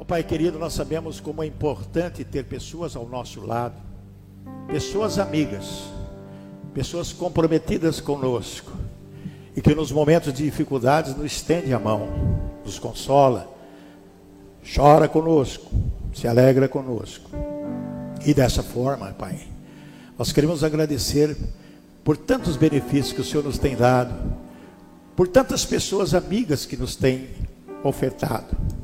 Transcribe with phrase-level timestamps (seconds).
[0.00, 3.74] Oh, Pai querido, nós sabemos como é importante ter pessoas ao nosso lado,
[4.66, 5.82] pessoas amigas,
[6.72, 8.72] pessoas comprometidas conosco
[9.54, 12.08] e que nos momentos de dificuldades nos estende a mão,
[12.64, 13.46] nos consola,
[14.74, 15.70] chora conosco,
[16.14, 17.30] se alegra conosco.
[18.24, 19.38] E dessa forma, Pai,
[20.18, 21.36] nós queremos agradecer
[22.02, 24.14] por tantos benefícios que o Senhor nos tem dado,
[25.14, 27.28] por tantas pessoas amigas que nos tem
[27.84, 28.79] ofertado.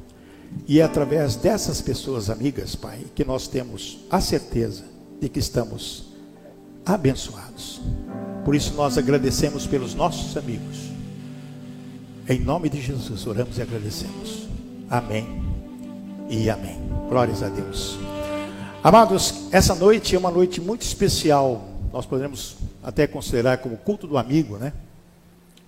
[0.67, 4.85] E é através dessas pessoas amigas, Pai, que nós temos a certeza
[5.21, 6.07] de que estamos
[6.85, 7.81] abençoados.
[8.45, 10.91] Por isso nós agradecemos pelos nossos amigos.
[12.29, 14.49] Em nome de Jesus oramos e agradecemos.
[14.91, 15.41] Amém
[16.29, 16.81] e amém.
[17.09, 17.97] Glórias a Deus.
[18.83, 21.69] Amados, essa noite é uma noite muito especial.
[21.93, 24.73] Nós podemos até considerar como culto do amigo, né?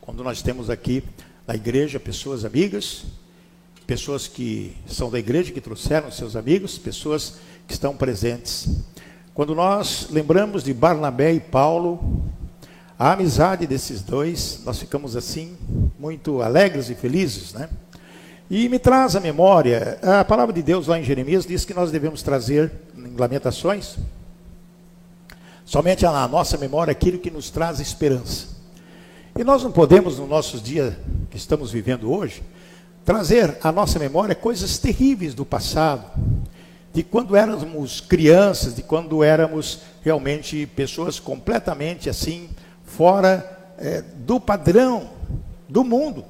[0.01, 1.05] Quando nós temos aqui
[1.47, 3.05] na igreja pessoas amigas,
[3.89, 8.69] pessoas que são da igreja que trouxeram seus amigos, pessoas que estão presentes.
[9.33, 12.23] Quando nós lembramos de Barnabé e Paulo,
[12.99, 15.57] a amizade desses dois, nós ficamos assim,
[15.99, 17.71] muito alegres e felizes, né?
[18.51, 21.91] E me traz à memória, a palavra de Deus lá em Jeremias diz que nós
[21.91, 23.97] devemos trazer, em Lamentações,
[25.65, 28.49] somente à nossa memória aquilo que nos traz esperança.
[29.35, 30.93] E nós não podemos, nos nossos dias
[31.31, 32.43] que estamos vivendo hoje,
[33.09, 36.05] trazer à nossa memória coisas terríveis do passado,
[36.93, 42.51] de quando éramos crianças, de quando éramos realmente pessoas completamente assim,
[42.85, 45.09] fora é, do padrão
[45.67, 46.23] do mundo.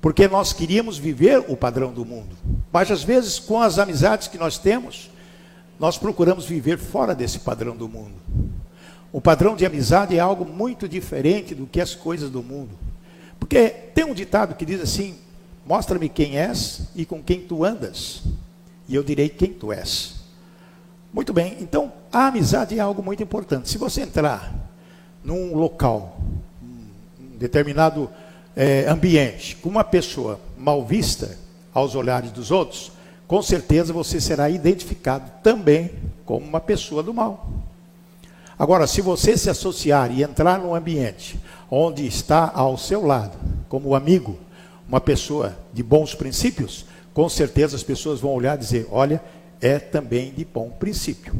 [0.00, 2.36] Porque nós queríamos viver o padrão do mundo.
[2.72, 5.10] Mas às vezes, com as amizades que nós temos,
[5.76, 8.14] nós procuramos viver fora desse padrão do mundo.
[9.12, 12.78] O padrão de amizade é algo muito diferente do que as coisas do mundo.
[13.40, 15.18] Porque tem um ditado que diz assim:
[15.68, 18.22] Mostra-me quem és e com quem tu andas,
[18.88, 20.14] e eu direi quem tu és.
[21.12, 23.68] Muito bem, então a amizade é algo muito importante.
[23.68, 24.50] Se você entrar
[25.22, 26.18] num local,
[27.20, 28.10] um determinado
[28.56, 31.36] é, ambiente, com uma pessoa mal vista
[31.74, 32.90] aos olhares dos outros,
[33.26, 35.90] com certeza você será identificado também
[36.24, 37.46] como uma pessoa do mal.
[38.58, 41.38] Agora, se você se associar e entrar num ambiente
[41.70, 43.36] onde está ao seu lado,
[43.68, 44.47] como amigo,
[44.88, 49.22] uma pessoa de bons princípios, com certeza as pessoas vão olhar e dizer: olha,
[49.60, 51.34] é também de bom princípio.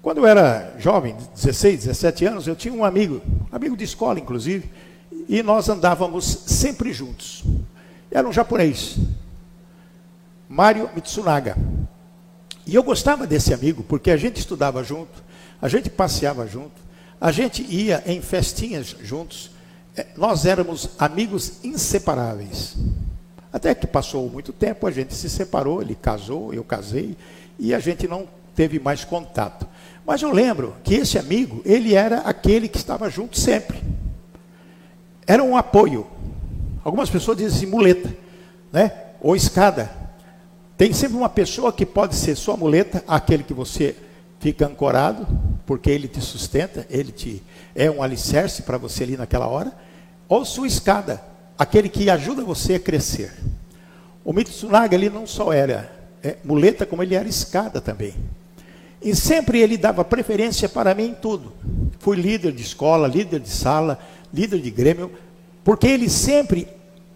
[0.00, 3.20] Quando eu era jovem, 16, 17 anos, eu tinha um amigo,
[3.50, 4.70] amigo de escola inclusive,
[5.28, 7.44] e nós andávamos sempre juntos.
[8.10, 8.96] Era um japonês,
[10.48, 11.56] Mário Mitsunaga.
[12.64, 15.22] E eu gostava desse amigo, porque a gente estudava junto,
[15.60, 16.80] a gente passeava junto,
[17.20, 19.50] a gente ia em festinhas juntos,
[20.16, 22.76] nós éramos amigos inseparáveis.
[23.52, 27.16] Até que passou muito tempo, a gente se separou, ele casou, eu casei,
[27.58, 29.66] e a gente não teve mais contato.
[30.04, 33.82] Mas eu lembro que esse amigo, ele era aquele que estava junto sempre.
[35.26, 36.06] Era um apoio.
[36.84, 38.14] Algumas pessoas dizem assim, muleta,
[38.72, 38.92] né?
[39.20, 39.90] Ou escada.
[40.76, 43.96] Tem sempre uma pessoa que pode ser sua muleta, aquele que você
[44.38, 45.26] fica ancorado,
[45.64, 47.42] porque ele te sustenta, ele te
[47.74, 49.72] é um alicerce para você ali naquela hora,
[50.28, 51.22] ou sua escada,
[51.58, 53.32] aquele que ajuda você a crescer.
[54.24, 55.90] O Mitsunaga ele não só era
[56.22, 58.14] é, muleta, como ele era escada também.
[59.00, 61.52] E sempre ele dava preferência para mim em tudo.
[62.00, 63.98] Fui líder de escola, líder de sala,
[64.32, 65.12] líder de grêmio,
[65.62, 66.68] porque ele sempre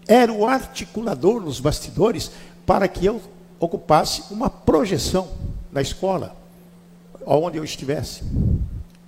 [0.07, 2.31] era o articulador nos bastidores
[2.65, 3.21] para que eu
[3.59, 5.29] ocupasse uma projeção
[5.71, 6.35] na escola,
[7.25, 8.23] onde eu estivesse,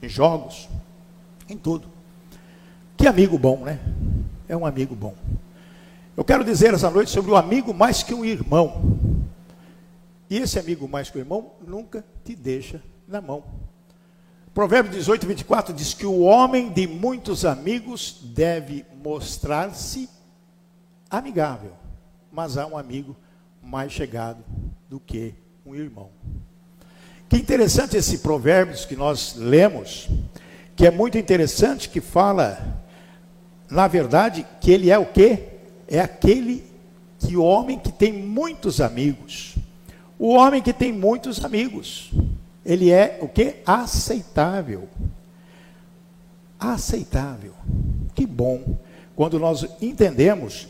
[0.01, 0.69] em jogos,
[1.49, 1.87] em tudo.
[2.95, 3.79] Que amigo bom, né?
[4.53, 5.15] É um amigo bom.
[6.15, 9.19] Eu quero dizer essa noite sobre o amigo mais que um irmão.
[10.29, 13.43] E esse amigo mais que o irmão nunca te deixa na mão.
[14.53, 20.07] Provérbio 18, 24 diz que o homem de muitos amigos deve mostrar-se
[21.09, 21.71] amigável,
[22.31, 23.15] mas há um amigo
[23.59, 24.43] mais chegado
[24.87, 25.33] do que
[25.65, 26.11] um irmão.
[27.27, 30.07] Que interessante esse provérbio que nós lemos,
[30.75, 32.82] que é muito interessante, que fala,
[33.69, 35.39] na verdade, que ele é o quê?
[35.87, 36.63] É aquele
[37.19, 39.55] que o homem que tem muitos amigos.
[40.19, 42.11] O homem que tem muitos amigos,
[42.65, 43.55] ele é o que?
[43.65, 44.87] Aceitável.
[46.59, 47.53] Aceitável.
[48.13, 48.77] Que bom
[49.15, 50.67] quando nós entendemos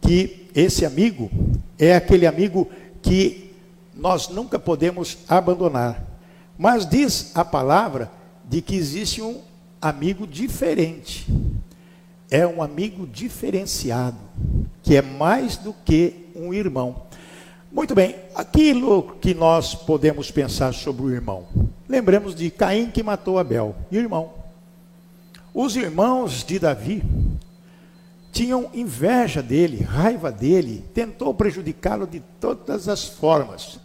[0.00, 1.30] que esse amigo
[1.78, 2.68] é aquele amigo
[3.02, 3.52] que
[3.94, 6.02] nós nunca podemos abandonar.
[6.56, 8.10] Mas diz a palavra
[8.48, 9.40] de que existe um
[9.80, 11.26] amigo diferente.
[12.34, 14.16] É um amigo diferenciado,
[14.82, 17.02] que é mais do que um irmão.
[17.70, 21.46] Muito bem, aquilo que nós podemos pensar sobre o irmão.
[21.88, 24.32] Lembramos de Caim que matou Abel, irmão.
[25.54, 27.04] Os irmãos de Davi
[28.32, 33.78] tinham inveja dele, raiva dele, tentou prejudicá-lo de todas as formas.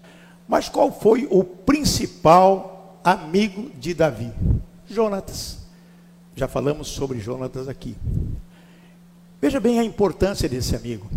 [0.47, 4.33] Mas qual foi o principal amigo de Davi?
[4.89, 5.59] Jonatas.
[6.35, 7.95] Já falamos sobre Jonatas aqui.
[9.41, 11.09] Veja bem a importância desse amigo.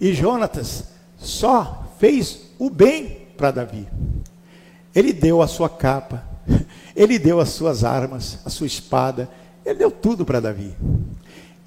[0.00, 0.84] E Jonatas
[1.16, 3.86] só fez o bem para Davi.
[4.94, 6.22] Ele deu a sua capa,
[6.94, 9.28] ele deu as suas armas, a sua espada,
[9.64, 10.74] ele deu tudo para Davi.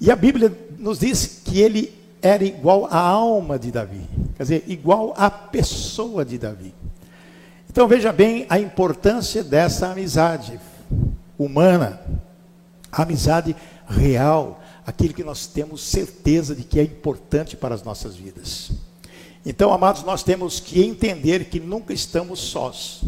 [0.00, 4.06] E a Bíblia nos diz que ele era igual à alma de Davi,
[4.36, 6.74] quer dizer, igual à pessoa de Davi.
[7.70, 10.60] Então veja bem a importância dessa amizade
[11.38, 12.00] humana,
[12.90, 13.56] a amizade
[13.88, 18.70] real, aquilo que nós temos certeza de que é importante para as nossas vidas.
[19.44, 23.02] Então, amados, nós temos que entender que nunca estamos sós.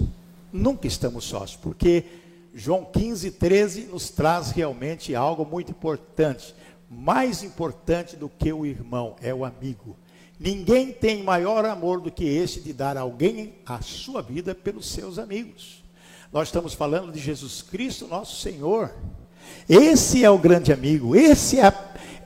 [0.53, 2.05] Nunca estamos sós, porque
[2.55, 6.55] João 15, 13 nos traz realmente algo muito importante.
[6.91, 9.97] Mais importante do que o irmão é o amigo.
[10.41, 15.19] Ninguém tem maior amor do que este de dar alguém a sua vida pelos seus
[15.19, 15.85] amigos.
[16.33, 18.95] Nós estamos falando de Jesus Cristo, nosso Senhor.
[19.69, 21.73] Esse é o grande amigo, esse é,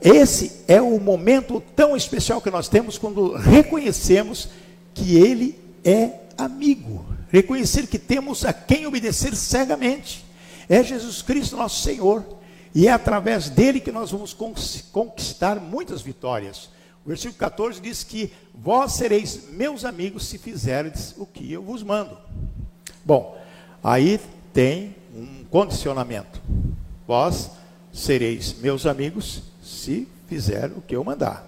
[0.01, 4.49] esse é o momento tão especial que nós temos quando reconhecemos
[4.93, 7.05] que Ele é amigo.
[7.29, 10.23] Reconhecer que temos a quem obedecer cegamente.
[10.69, 12.23] É Jesus Cristo, nosso Senhor.
[12.75, 14.33] E é através dele que nós vamos
[14.91, 16.69] conquistar muitas vitórias.
[17.05, 21.83] O versículo 14 diz que vós sereis meus amigos se fizerdes o que eu vos
[21.83, 22.17] mando.
[23.03, 23.37] Bom,
[23.83, 24.19] aí
[24.53, 26.41] tem um condicionamento.
[27.07, 27.51] Vós
[27.91, 31.47] sereis meus amigos se fizer o que eu mandar.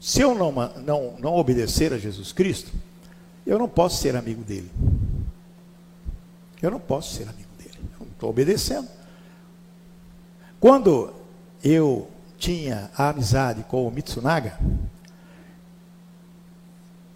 [0.00, 0.52] Se eu não,
[0.84, 2.72] não, não obedecer a Jesus Cristo,
[3.46, 4.70] eu não posso ser amigo dele.
[6.60, 7.78] Eu não posso ser amigo dele.
[7.80, 8.88] Eu não estou obedecendo.
[10.60, 11.12] Quando
[11.62, 12.08] eu
[12.38, 14.58] tinha a amizade com o Mitsunaga,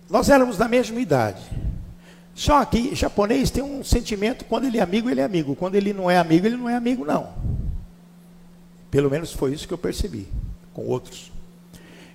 [0.08, 1.43] nós éramos da mesma idade.
[2.37, 5.56] Só que japonês tem um sentimento, quando ele é amigo, ele é amigo.
[5.56, 7.33] Quando ele não é amigo, ele não é amigo, não.
[8.91, 10.29] Pelo menos foi isso que eu percebi
[10.75, 11.33] com outros.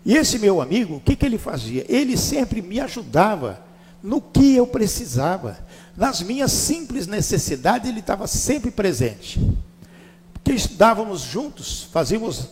[0.06, 1.84] E esse meu amigo, o que, que ele fazia?
[1.90, 3.60] Ele sempre me ajudava
[4.02, 5.58] no que eu precisava.
[5.98, 9.42] Nas minhas simples necessidades, ele estava sempre presente.
[10.34, 12.48] Porque estudávamos juntos, fazíamos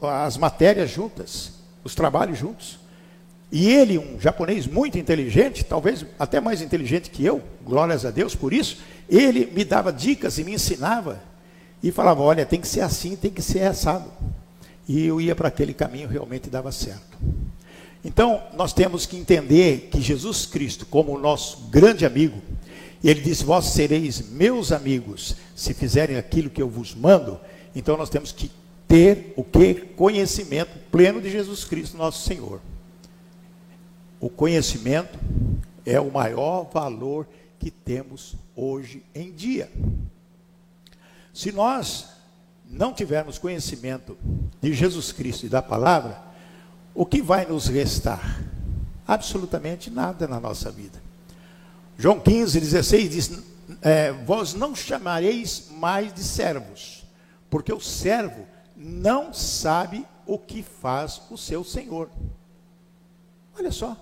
[0.00, 2.78] as matérias juntas, os trabalhos juntos.
[3.54, 8.34] E ele, um japonês muito inteligente, talvez até mais inteligente que eu, glórias a Deus
[8.34, 8.78] por isso,
[9.08, 11.22] ele me dava dicas e me ensinava.
[11.80, 14.10] E falava: olha, tem que ser assim, tem que ser assado.
[14.88, 17.16] E eu ia para aquele caminho, realmente dava certo.
[18.04, 22.42] Então, nós temos que entender que Jesus Cristo, como o nosso grande amigo,
[23.04, 27.38] ele disse: Vós sereis meus amigos se fizerem aquilo que eu vos mando.
[27.72, 28.50] Então, nós temos que
[28.88, 29.74] ter o que?
[29.74, 32.60] Conhecimento pleno de Jesus Cristo, nosso Senhor.
[34.24, 35.18] O conhecimento
[35.84, 37.28] é o maior valor
[37.58, 39.70] que temos hoje em dia.
[41.34, 42.06] Se nós
[42.64, 44.16] não tivermos conhecimento
[44.62, 46.22] de Jesus Cristo e da palavra,
[46.94, 48.42] o que vai nos restar?
[49.06, 51.02] Absolutamente nada na nossa vida.
[51.98, 53.42] João 15, 16 diz:
[53.82, 57.04] é, Vós não chamareis mais de servos,
[57.50, 62.08] porque o servo não sabe o que faz o seu senhor.
[63.54, 63.94] Olha só.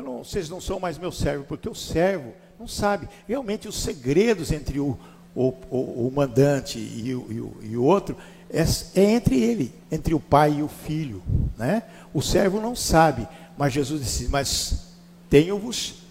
[0.00, 4.50] Não, vocês não são mais meu servo, porque o servo não sabe realmente os segredos
[4.50, 4.98] entre o,
[5.34, 8.16] o, o, o mandante e o, e o, e o outro,
[8.50, 8.62] é,
[9.00, 11.22] é, entre ele, entre o pai e o filho.
[11.56, 11.82] Né?
[12.12, 14.94] O servo não sabe, mas Jesus disse: Mas
[15.28, 16.02] tenho-vos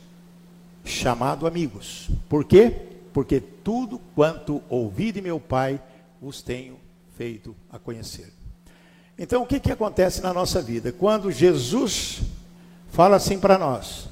[0.83, 2.09] chamado amigos.
[2.27, 2.75] Por quê?
[3.13, 5.81] Porque tudo quanto ouvi de meu pai,
[6.21, 6.77] os tenho
[7.17, 8.33] feito a conhecer.
[9.17, 10.91] Então, o que, que acontece na nossa vida?
[10.91, 12.21] Quando Jesus
[12.93, 14.07] fala assim para nós: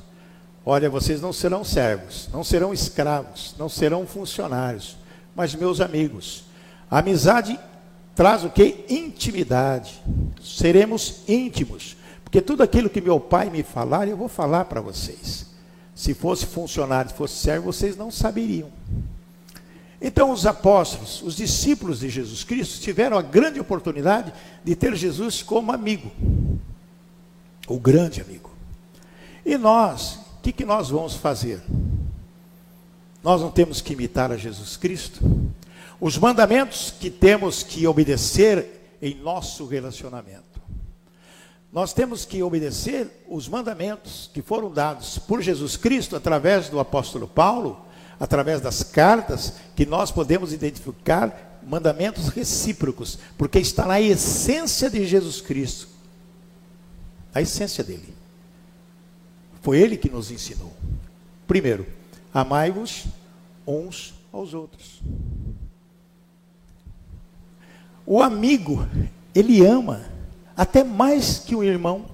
[0.65, 4.97] Olha, vocês não serão servos, não serão escravos, não serão funcionários,
[5.35, 6.43] mas meus amigos.
[6.89, 7.57] A amizade
[8.13, 8.85] traz o que?
[8.89, 10.01] Intimidade.
[10.43, 11.95] Seremos íntimos.
[12.23, 15.47] Porque tudo aquilo que meu pai me falar, eu vou falar para vocês.
[15.95, 18.69] Se fosse funcionário, se fosse servo, vocês não saberiam.
[20.01, 24.33] Então, os apóstolos, os discípulos de Jesus Cristo, tiveram a grande oportunidade
[24.63, 26.11] de ter Jesus como amigo.
[27.67, 28.50] O grande amigo.
[29.45, 31.61] E nós, o que, que nós vamos fazer?
[33.23, 35.21] Nós não temos que imitar a Jesus Cristo?
[35.99, 40.61] Os mandamentos que temos que obedecer em nosso relacionamento.
[41.71, 47.27] Nós temos que obedecer os mandamentos que foram dados por Jesus Cristo através do apóstolo
[47.27, 47.85] Paulo,
[48.19, 55.39] através das cartas, que nós podemos identificar mandamentos recíprocos, porque está na essência de Jesus
[55.39, 55.87] Cristo.
[57.33, 58.13] A essência dele.
[59.61, 60.73] Foi ele que nos ensinou.
[61.47, 61.85] Primeiro,
[62.33, 63.05] amai-vos
[63.65, 65.01] uns aos outros.
[68.05, 68.87] O amigo,
[69.33, 70.05] ele ama
[70.57, 72.05] até mais que o irmão.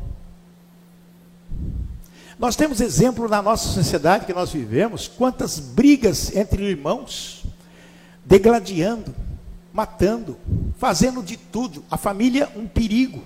[2.37, 7.43] Nós temos exemplo na nossa sociedade que nós vivemos, quantas brigas entre irmãos,
[8.23, 9.15] degladiando,
[9.73, 10.37] matando,
[10.77, 11.83] fazendo de tudo.
[11.89, 13.23] A família um perigo.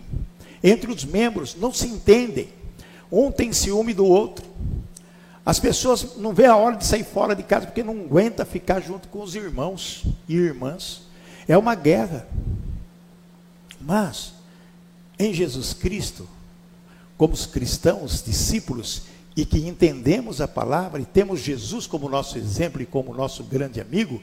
[0.63, 2.60] Entre os membros não se entendem.
[3.11, 4.45] Um tem ciúme do outro.
[5.45, 8.79] As pessoas não vê a hora de sair fora de casa porque não aguenta ficar
[8.79, 11.03] junto com os irmãos e irmãs.
[11.47, 12.27] É uma guerra.
[13.79, 14.33] Mas
[15.17, 16.27] em Jesus Cristo,
[17.17, 19.03] como os cristãos, discípulos,
[19.35, 23.79] e que entendemos a palavra e temos Jesus como nosso exemplo e como nosso grande
[23.79, 24.21] amigo,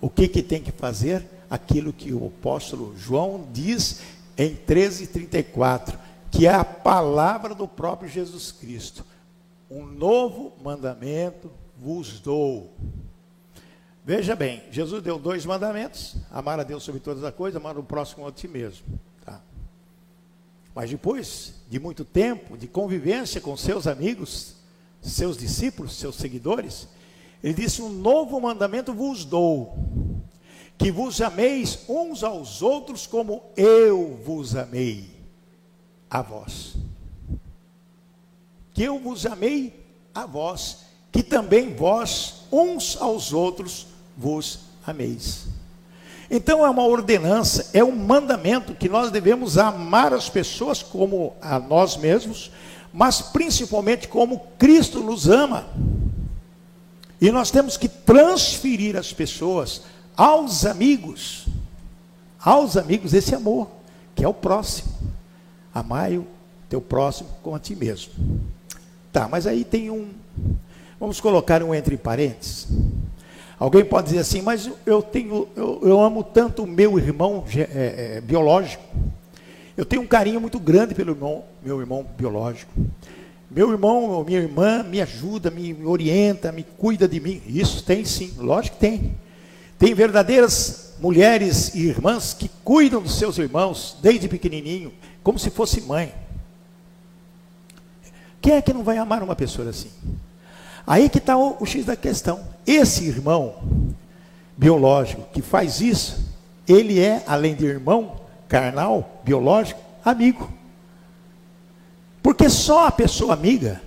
[0.00, 1.24] o que, que tem que fazer?
[1.50, 4.00] Aquilo que o apóstolo João diz
[4.38, 5.94] em 13,34,
[6.30, 9.04] que é a palavra do próprio Jesus Cristo.
[9.70, 12.72] Um novo mandamento vos dou.
[14.04, 17.82] Veja bem, Jesus deu dois mandamentos: amar a Deus sobre todas as coisas, amar o
[17.82, 18.86] próximo a ti mesmo.
[20.74, 24.54] Mas depois de muito tempo de convivência com seus amigos,
[25.02, 26.88] seus discípulos, seus seguidores,
[27.42, 29.76] ele disse: Um novo mandamento vos dou,
[30.78, 35.19] que vos ameis uns aos outros como eu vos amei
[36.10, 36.74] a vós.
[38.74, 40.78] Que eu vos amei a vós,
[41.12, 43.86] que também vós uns aos outros
[44.16, 45.46] vos ameis.
[46.30, 51.58] Então é uma ordenança, é um mandamento que nós devemos amar as pessoas como a
[51.58, 52.50] nós mesmos,
[52.92, 55.66] mas principalmente como Cristo nos ama.
[57.20, 59.82] E nós temos que transferir as pessoas
[60.16, 61.46] aos amigos,
[62.38, 63.68] aos amigos esse amor,
[64.14, 64.99] que é o próximo.
[65.74, 66.26] Amai o
[66.68, 68.12] teu próximo como a ti mesmo.
[69.12, 70.08] Tá, mas aí tem um,
[70.98, 72.68] vamos colocar um entre parênteses.
[73.58, 78.16] Alguém pode dizer assim, mas eu tenho, eu, eu amo tanto o meu irmão é,
[78.16, 78.82] é, biológico.
[79.76, 82.72] Eu tenho um carinho muito grande pelo irmão, meu irmão biológico.
[83.50, 87.42] Meu irmão ou minha irmã me ajuda, me orienta, me cuida de mim.
[87.46, 89.14] Isso tem sim, lógico que tem.
[89.78, 95.80] Tem verdadeiras mulheres e irmãs que cuidam dos seus irmãos desde pequenininho, como se fosse
[95.82, 96.14] mãe.
[98.40, 99.90] Quem é que não vai amar uma pessoa assim?
[100.86, 102.48] Aí que está o, o X da questão.
[102.66, 103.94] Esse irmão
[104.56, 106.34] biológico que faz isso,
[106.66, 110.50] ele é, além de irmão carnal, biológico, amigo.
[112.22, 113.80] Porque só a pessoa amiga,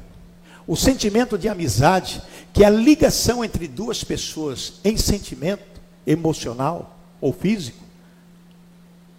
[0.66, 2.22] o sentimento de amizade,
[2.54, 7.84] que é a ligação entre duas pessoas em sentimento emocional ou físico,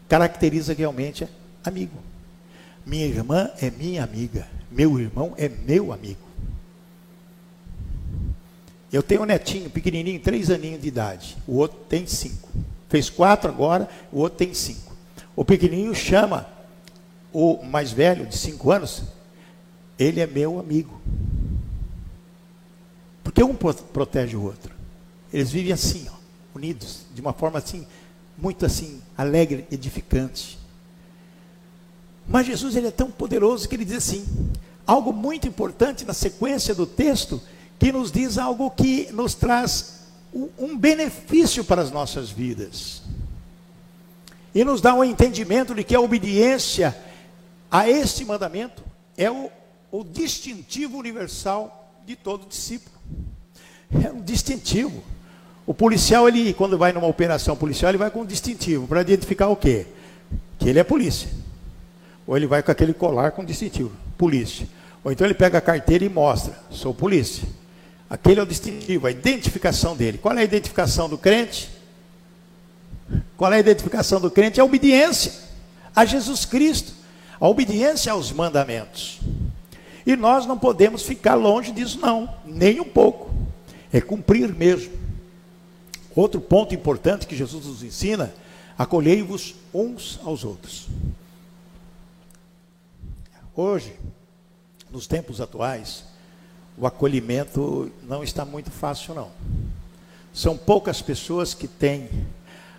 [0.08, 1.28] caracteriza realmente
[1.64, 1.96] amigo.
[2.84, 6.24] Minha irmã é minha amiga, meu irmão é meu amigo.
[8.92, 11.36] Eu tenho um netinho pequenininho, três aninhos de idade.
[11.48, 12.48] O outro tem cinco.
[12.88, 14.94] Fez quatro agora, o outro tem cinco.
[15.34, 16.48] O pequenininho chama
[17.32, 19.02] o mais velho, de cinco anos,
[19.98, 21.00] ele é meu amigo.
[23.24, 24.72] Porque um protege o outro.
[25.32, 26.14] Eles vivem assim, ó,
[26.54, 27.84] unidos, de uma forma assim,
[28.38, 30.56] muito assim, alegre, edificante.
[32.26, 34.24] Mas Jesus ele é tão poderoso que ele diz assim,
[34.86, 37.40] algo muito importante na sequência do texto,
[37.78, 40.00] que nos diz algo que nos traz
[40.58, 43.02] um benefício para as nossas vidas.
[44.54, 46.96] E nos dá um entendimento de que a obediência
[47.70, 48.84] a este mandamento
[49.16, 49.50] é o,
[49.90, 52.94] o distintivo universal de todo discípulo.
[54.02, 55.02] É um distintivo.
[55.66, 59.48] O policial, ele, quando vai numa operação policial, ele vai com um distintivo para identificar
[59.48, 59.86] o quê?
[60.58, 61.28] Que ele é polícia.
[62.26, 64.66] Ou ele vai com aquele colar com distintivo, polícia.
[65.02, 67.46] Ou então ele pega a carteira e mostra, sou polícia.
[68.08, 70.18] Aquele é o distintivo, a identificação dele.
[70.18, 71.70] Qual é a identificação do crente?
[73.36, 74.60] Qual é a identificação do crente?
[74.60, 75.44] É a obediência
[75.94, 76.92] a Jesus Cristo,
[77.38, 79.20] a obediência aos mandamentos.
[80.06, 83.32] E nós não podemos ficar longe disso, não, nem um pouco.
[83.92, 84.92] É cumprir mesmo.
[86.14, 88.34] Outro ponto importante que Jesus nos ensina:
[88.76, 90.88] acolhei-vos uns aos outros.
[93.56, 93.94] Hoje,
[94.90, 96.04] nos tempos atuais,
[96.76, 99.30] o acolhimento não está muito fácil, não.
[100.32, 102.08] São poucas pessoas que têm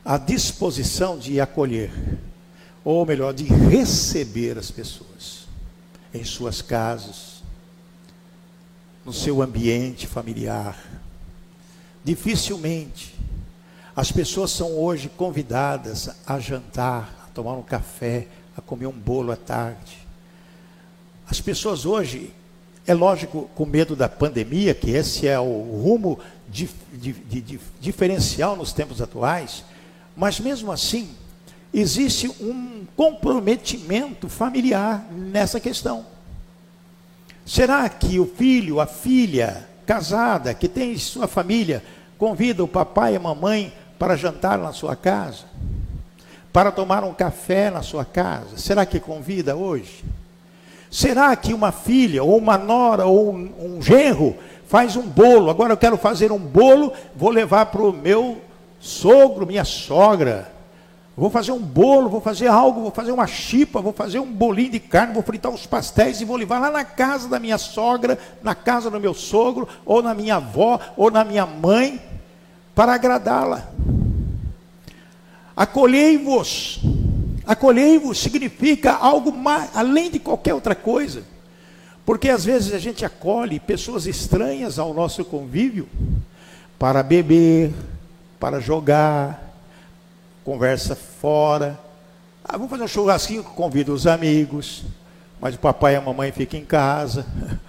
[0.03, 1.91] a disposição de acolher,
[2.83, 5.45] ou melhor, de receber as pessoas.
[6.13, 7.43] em suas casas,
[9.03, 10.81] no seu ambiente familiar.
[12.05, 13.13] Dificilmente
[13.93, 19.31] as pessoas são hoje convidadas a jantar, a tomar um café, a comer um bolo
[19.31, 20.04] à tarde.
[21.29, 22.31] As pessoas hoje,
[22.85, 26.19] é lógico, com medo da pandemia, que esse é o rumo
[27.79, 29.63] diferencial nos tempos atuais,
[30.15, 31.09] mas mesmo assim,
[31.73, 36.05] existe um comprometimento familiar nessa questão.
[37.45, 41.83] Será que o filho, a filha casada, que tem sua família,
[42.17, 45.45] convida o papai e a mamãe para jantar na sua casa?
[46.53, 48.57] Para tomar um café na sua casa?
[48.57, 50.03] Será que convida hoje?
[50.95, 54.33] Será que uma filha, ou uma nora, ou um, um genro
[54.65, 55.49] faz um bolo?
[55.49, 58.37] Agora eu quero fazer um bolo, vou levar para o meu
[58.79, 60.49] sogro, minha sogra.
[61.17, 64.71] Vou fazer um bolo, vou fazer algo, vou fazer uma chipa, vou fazer um bolinho
[64.71, 68.17] de carne, vou fritar uns pastéis e vou levar lá na casa da minha sogra,
[68.41, 71.99] na casa do meu sogro, ou na minha avó, ou na minha mãe,
[72.73, 73.67] para agradá-la.
[75.57, 76.94] Acolhei-vos.
[77.45, 81.23] Acolhei-vos significa algo mais, além de qualquer outra coisa.
[82.05, 85.87] Porque às vezes a gente acolhe pessoas estranhas ao nosso convívio
[86.77, 87.73] para beber,
[88.39, 89.57] para jogar,
[90.43, 91.79] conversa fora.
[92.43, 94.83] Ah, vamos fazer um churrasquinho, convida os amigos,
[95.41, 97.25] mas o papai e a mamãe ficam em casa.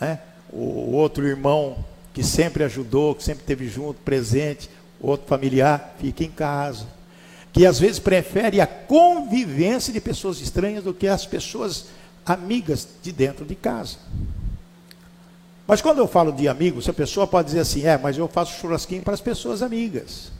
[0.00, 0.18] Né?
[0.50, 1.84] O outro irmão
[2.14, 6.86] que sempre ajudou, que sempre esteve junto, presente, outro familiar, fica em casa.
[7.52, 11.86] Que às vezes prefere a convivência de pessoas estranhas do que as pessoas
[12.24, 13.96] amigas de dentro de casa.
[15.66, 18.58] Mas quando eu falo de amigos, a pessoa pode dizer assim: é, mas eu faço
[18.60, 20.32] churrasquinho para as pessoas amigas.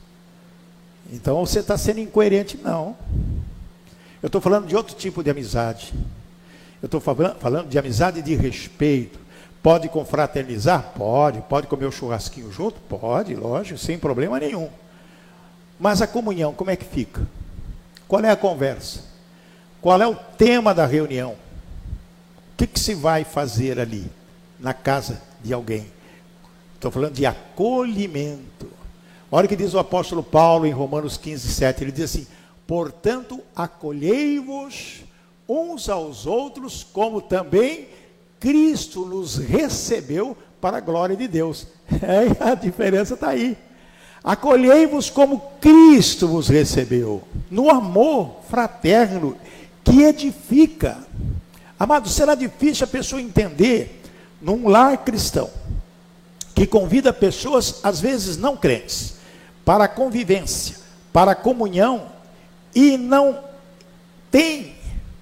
[1.13, 2.97] Então você está sendo incoerente, não.
[4.23, 5.93] Eu estou falando de outro tipo de amizade.
[6.83, 9.19] Eu estou falando de amizade de respeito.
[9.63, 10.93] Pode confraternizar?
[10.97, 11.41] Pode.
[11.43, 12.81] Pode comer o churrasquinho junto?
[12.81, 14.69] Pode, lógico, sem problema nenhum.
[15.81, 17.27] Mas a comunhão, como é que fica?
[18.07, 19.01] Qual é a conversa?
[19.81, 21.33] Qual é o tema da reunião?
[21.33, 24.11] O que, que se vai fazer ali,
[24.59, 25.91] na casa de alguém?
[26.75, 28.69] Estou falando de acolhimento.
[29.33, 31.85] Olha o que diz o apóstolo Paulo em Romanos 15, 7.
[31.85, 32.27] Ele diz assim:
[32.67, 35.05] Portanto, acolhei-vos
[35.49, 37.89] uns aos outros, como também
[38.39, 41.67] Cristo nos recebeu para a glória de Deus.
[42.03, 43.59] É, a diferença está aí.
[44.23, 49.37] Acolhei-vos como Cristo vos recebeu, no amor fraterno
[49.83, 50.99] que edifica.
[51.79, 54.03] Amado, será difícil a pessoa entender
[54.41, 55.49] num lar cristão
[56.55, 59.15] que convida pessoas, às vezes não crentes,
[59.65, 60.77] para a convivência,
[61.11, 62.09] para a comunhão,
[62.75, 63.39] e não
[64.31, 64.75] tem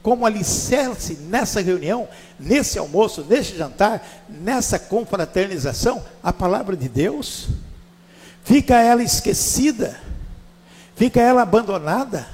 [0.02, 2.08] como alicerce nessa reunião,
[2.38, 7.48] nesse almoço, nesse jantar, nessa confraternização, a palavra de Deus,
[8.48, 10.00] fica ela esquecida,
[10.96, 12.26] fica ela abandonada.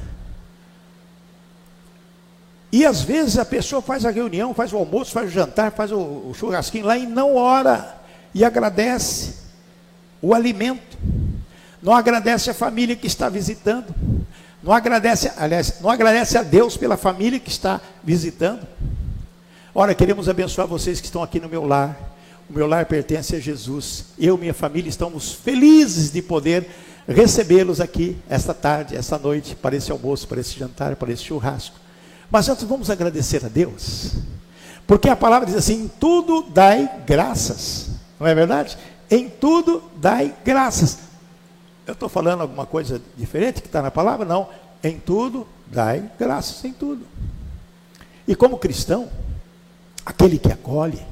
[2.73, 5.93] E às vezes a pessoa faz a reunião, faz o almoço, faz o jantar, faz
[5.93, 7.97] o, o churrasquinho lá e não ora
[8.33, 9.35] e agradece
[10.23, 10.97] o alimento
[11.85, 13.95] não agradece a família que está visitando,
[14.63, 18.67] não agradece, aliás, não agradece a Deus pela família que está visitando.
[19.75, 21.95] Ora, queremos abençoar vocês que estão aqui no meu lar.
[22.55, 24.05] Meu lar pertence a Jesus.
[24.17, 26.69] Eu e minha família estamos felizes de poder
[27.09, 31.75] recebê-los aqui esta tarde, esta noite, para esse almoço, para esse jantar, para esse churrasco.
[32.31, 34.13] Mas antes vamos agradecer a Deus.
[34.87, 37.91] Porque a palavra diz assim: em tudo dai graças.
[38.21, 38.79] Não é verdade?
[39.11, 40.99] Em tudo dai graças.
[41.85, 44.25] Eu estou falando alguma coisa diferente que está na palavra?
[44.25, 44.49] Não.
[44.81, 47.05] Em tudo, dai graças em tudo.
[48.29, 49.09] E como cristão,
[50.07, 51.03] aquele que acolhe,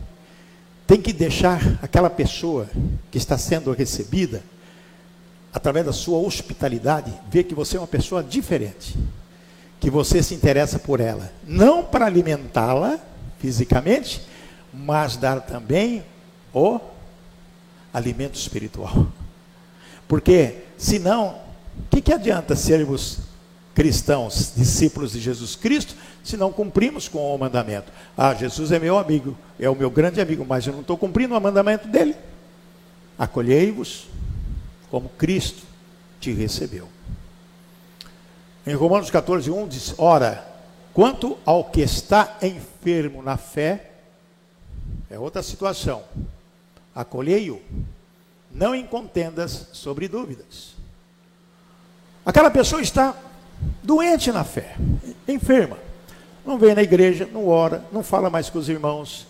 [0.93, 2.69] tem que deixar aquela pessoa
[3.11, 4.43] que está sendo recebida,
[5.51, 8.95] através da sua hospitalidade, ver que você é uma pessoa diferente.
[9.81, 11.33] Que você se interessa por ela.
[11.47, 12.99] Não para alimentá-la
[13.39, 14.21] fisicamente,
[14.71, 16.05] mas dar também
[16.53, 16.79] o
[17.91, 19.07] alimento espiritual.
[20.07, 21.39] Porque, senão,
[21.79, 23.21] o que, que adianta sermos
[23.75, 27.91] cristãos, discípulos de Jesus Cristo, se não cumprimos com o mandamento?
[28.17, 31.35] Ah, Jesus é meu amigo, é o meu grande amigo, mas eu não estou cumprindo
[31.35, 32.15] o mandamento dele.
[33.19, 34.09] Acolhei-vos
[34.91, 35.63] como Cristo
[36.21, 36.89] te recebeu.
[38.67, 40.47] Em Romanos 14, 1 diz: Ora,
[40.95, 43.91] quanto ao que está enfermo na fé,
[45.11, 46.03] é outra situação,
[46.95, 47.61] acolhei-o
[48.51, 50.75] não em contendas sobre dúvidas.
[52.25, 53.17] Aquela pessoa está
[53.83, 54.77] doente na fé,
[55.27, 55.77] enferma.
[56.45, 59.27] não vem na igreja, não ora, não fala mais com os irmãos.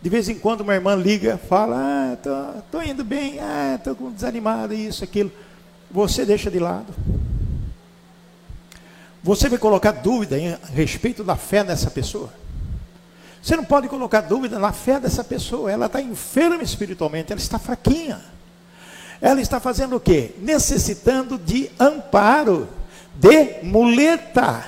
[0.00, 3.78] De vez em quando uma irmã liga, fala, ah, tô, tô indo bem, ah,
[4.14, 5.30] desanimado, isso, aquilo.
[5.90, 6.92] Você deixa de lado.
[9.22, 12.32] Você vai colocar dúvida em respeito da fé dessa pessoa?
[13.40, 15.70] Você não pode colocar dúvida na fé dessa pessoa.
[15.70, 18.20] Ela está enferma espiritualmente, ela está fraquinha.
[19.20, 20.32] Ela está fazendo o quê?
[20.38, 22.68] Necessitando de amparo,
[23.14, 24.64] de muleta.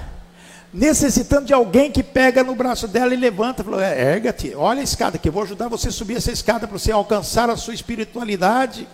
[0.72, 3.62] Necessitando de alguém que pega no braço dela e levanta.
[3.62, 6.66] Falou, é, erga-te, olha a escada que eu vou ajudar você a subir essa escada
[6.66, 8.88] para você alcançar a sua espiritualidade.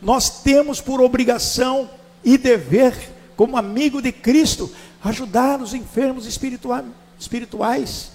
[0.00, 1.90] Nós temos por obrigação
[2.22, 2.94] e dever,
[3.36, 4.72] como amigo de Cristo,
[5.02, 8.12] ajudar os enfermos espirituais.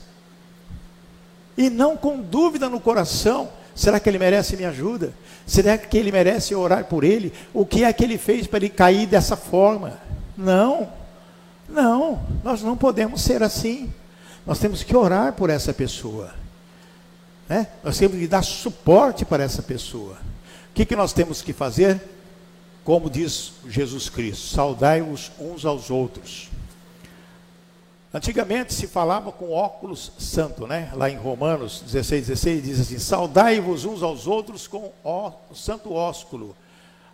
[1.57, 5.13] E não com dúvida no coração: será que ele merece minha ajuda?
[5.45, 7.33] Será que ele merece orar por ele?
[7.53, 9.99] O que é que ele fez para ele cair dessa forma?
[10.37, 10.91] Não,
[11.67, 13.93] não, nós não podemos ser assim.
[14.45, 16.33] Nós temos que orar por essa pessoa.
[17.47, 17.67] Né?
[17.83, 20.17] Nós temos que dar suporte para essa pessoa.
[20.69, 22.01] O que, que nós temos que fazer?
[22.83, 26.49] Como diz Jesus Cristo: saudai-vos uns aos outros.
[28.13, 30.91] Antigamente se falava com óculos santo, né?
[30.93, 36.55] Lá em Romanos 16, 16 diz assim: Saudai-vos uns aos outros com o santo ósculo.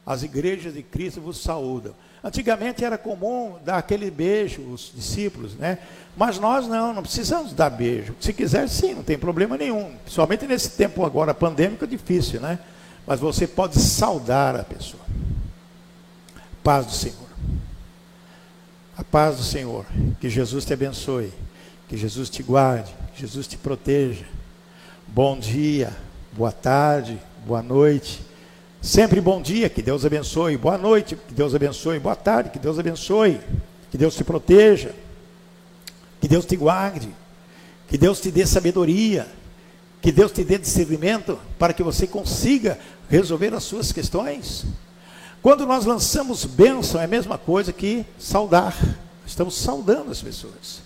[0.05, 1.93] As igrejas de Cristo vos saúdam.
[2.23, 5.77] Antigamente era comum dar aquele beijo os discípulos, né?
[6.17, 8.13] Mas nós não, não precisamos dar beijo.
[8.19, 9.93] Se quiser, sim, não tem problema nenhum.
[10.03, 12.59] Principalmente nesse tempo agora pandêmico é difícil, né?
[13.07, 15.01] Mas você pode saudar a pessoa.
[16.61, 17.29] Paz do Senhor.
[18.97, 19.85] A paz do Senhor.
[20.19, 21.31] Que Jesus te abençoe.
[21.87, 22.93] Que Jesus te guarde.
[23.15, 24.25] Que Jesus te proteja.
[25.07, 25.95] Bom dia,
[26.33, 28.28] boa tarde, boa noite.
[28.81, 30.55] Sempre bom dia, que Deus abençoe.
[30.55, 31.99] Boa noite, que Deus abençoe.
[31.99, 33.39] Boa tarde, que Deus abençoe.
[33.91, 34.95] Que Deus te proteja.
[36.21, 37.09] Que Deus te guarde.
[37.89, 39.27] Que Deus te dê sabedoria.
[40.01, 44.65] Que Deus te dê discernimento para que você consiga resolver as suas questões.
[45.41, 48.77] Quando nós lançamos bênção, é a mesma coisa que saudar.
[49.25, 50.81] Estamos saudando as pessoas.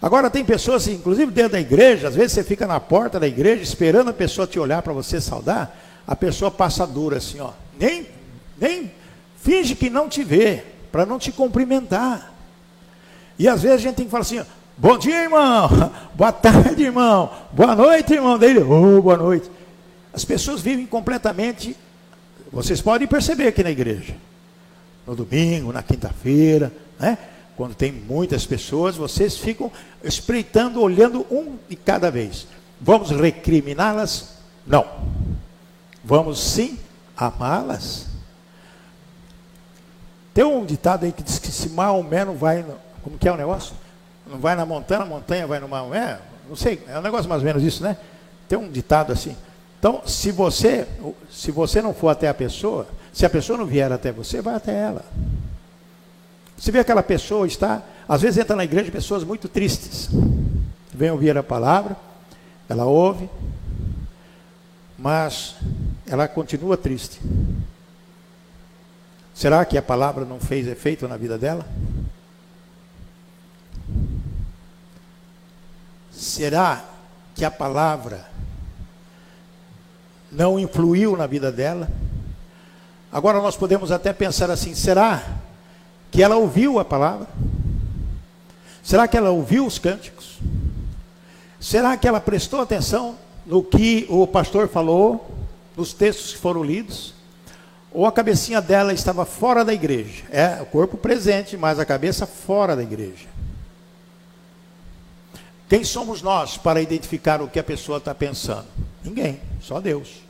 [0.00, 3.62] Agora tem pessoas, inclusive dentro da igreja, às vezes você fica na porta da igreja
[3.62, 7.50] esperando a pessoa te olhar para você saudar, a pessoa passa dura assim, ó.
[7.78, 8.06] Nem,
[8.58, 8.90] nem
[9.42, 12.32] finge que não te vê, para não te cumprimentar.
[13.38, 14.42] E às vezes a gente tem que falar assim,
[14.76, 15.68] bom dia, irmão,
[16.14, 19.50] boa tarde, irmão, boa noite, irmão dele, oh, boa noite.
[20.12, 21.76] As pessoas vivem completamente
[22.52, 24.16] vocês podem perceber aqui na igreja.
[25.06, 27.18] No domingo, na quinta-feira, né?
[27.56, 29.70] Quando tem muitas pessoas, vocês ficam
[30.02, 32.46] espreitando, olhando um de cada vez.
[32.80, 34.36] Vamos recriminá-las?
[34.66, 34.86] Não.
[36.06, 36.78] Vamos sim
[37.16, 38.06] amá-las.
[40.32, 42.62] Tem um ditado aí que diz que se Maomé não vai.
[42.62, 43.74] No, como que é o negócio?
[44.24, 46.20] Não vai na montanha, a montanha vai no Maomé?
[46.48, 47.96] Não sei, é um negócio mais ou menos isso, né?
[48.48, 49.36] Tem um ditado assim.
[49.80, 50.86] Então, se você,
[51.28, 54.54] se você não for até a pessoa, se a pessoa não vier até você, vai
[54.54, 55.04] até ela.
[56.56, 60.08] Você vê aquela pessoa está, às vezes entra na igreja pessoas muito tristes.
[60.94, 61.96] Vem ouvir a palavra,
[62.68, 63.28] ela ouve,
[64.96, 65.56] mas
[66.06, 67.20] ela continua triste.
[69.34, 71.66] Será que a palavra não fez efeito na vida dela?
[76.10, 76.84] Será
[77.34, 78.26] que a palavra
[80.36, 81.88] não influiu na vida dela.
[83.10, 85.24] Agora nós podemos até pensar assim: será
[86.10, 87.26] que ela ouviu a palavra?
[88.82, 90.38] Será que ela ouviu os cânticos?
[91.58, 95.34] Será que ela prestou atenção no que o pastor falou,
[95.76, 97.14] nos textos que foram lidos?
[97.92, 100.24] Ou a cabecinha dela estava fora da igreja?
[100.30, 103.26] É, o corpo presente, mas a cabeça fora da igreja.
[105.68, 108.66] Quem somos nós para identificar o que a pessoa está pensando?
[109.02, 110.22] Ninguém, só Deus.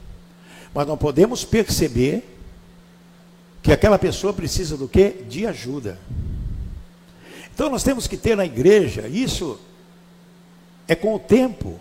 [0.74, 2.24] Mas não podemos perceber
[3.62, 5.24] que aquela pessoa precisa do quê?
[5.28, 5.98] De ajuda.
[7.52, 9.58] Então nós temos que ter na igreja, isso
[10.86, 11.80] é com o tempo,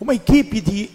[0.00, 0.90] uma equipe de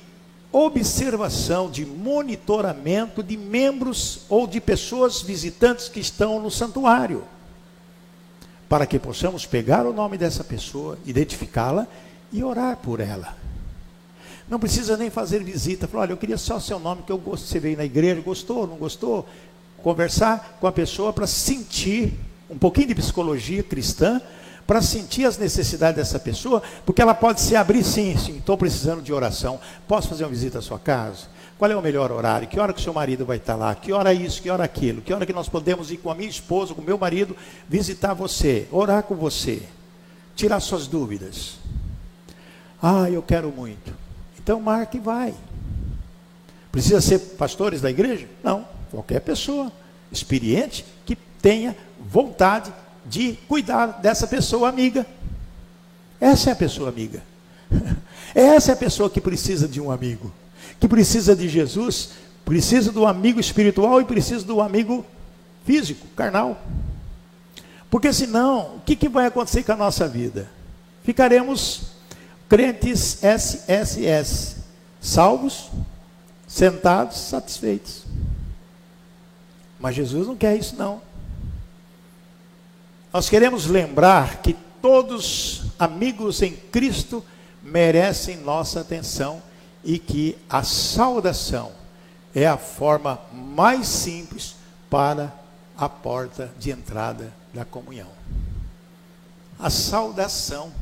[0.55, 7.23] observação, de monitoramento de membros ou de pessoas visitantes que estão no santuário
[8.69, 11.87] para que possamos pegar o nome dessa pessoa, identificá-la
[12.31, 13.37] e orar por ela.
[14.47, 15.87] Não precisa nem fazer visita.
[15.87, 17.45] Falar, olha, eu queria só seu nome, que eu gosto.
[17.45, 19.27] Você veio na igreja, gostou, não gostou?
[19.83, 22.13] Conversar com a pessoa para sentir
[22.49, 24.21] um pouquinho de psicologia cristã,
[24.65, 29.01] para sentir as necessidades dessa pessoa, porque ela pode se abrir sim, sim, estou precisando
[29.01, 29.59] de oração.
[29.87, 31.27] Posso fazer uma visita à sua casa?
[31.57, 32.47] Qual é o melhor horário?
[32.47, 33.73] Que hora que o seu marido vai estar lá?
[33.75, 34.41] Que hora isso?
[34.41, 35.01] Que hora aquilo?
[35.01, 37.35] Que hora que nós podemos ir com a minha esposa, com o meu marido,
[37.69, 39.61] visitar você, orar com você?
[40.35, 41.55] tirar suas dúvidas.
[42.81, 43.93] Ah, eu quero muito.
[44.37, 45.33] Então marque e vai.
[46.71, 48.27] Precisa ser pastores da igreja?
[48.43, 49.71] Não, qualquer pessoa
[50.11, 52.71] experiente que tenha vontade
[53.05, 55.05] de cuidar dessa pessoa amiga.
[56.19, 57.21] Essa é a pessoa amiga.
[58.33, 60.31] Essa é a pessoa que precisa de um amigo,
[60.79, 62.09] que precisa de Jesus,
[62.43, 65.05] precisa do amigo espiritual e precisa do amigo
[65.65, 66.61] físico, carnal.
[67.89, 70.49] Porque senão, o que, que vai acontecer com a nossa vida?
[71.03, 71.91] Ficaremos
[72.49, 74.57] crentes SSS,
[74.99, 75.69] salvos,
[76.47, 78.03] sentados, satisfeitos.
[79.79, 81.01] Mas Jesus não quer isso, não.
[83.15, 84.51] Nós queremos lembrar que
[84.81, 87.23] todos amigos em Cristo
[87.63, 89.41] merecem nossa atenção
[89.85, 91.71] e que a saudação
[92.35, 94.57] é a forma mais simples
[94.89, 95.33] para
[95.77, 98.09] a porta de entrada da comunhão.
[99.57, 100.73] A saudação.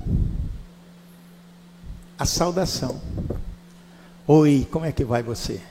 [2.17, 2.99] A saudação.
[4.25, 5.61] Oi, como é que vai você?